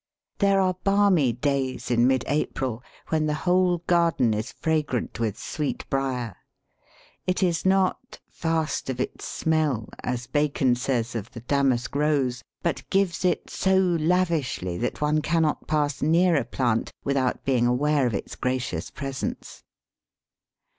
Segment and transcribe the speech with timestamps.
[0.39, 6.37] There are balmy days in mid April, when the whole garden is fragrant with Sweetbriar.
[7.27, 12.81] It is not "fast of its smell," as Bacon says of the damask rose, but
[12.89, 18.15] gives it so lavishly that one cannot pass near a plant without being aware of
[18.15, 19.63] its gracious presence.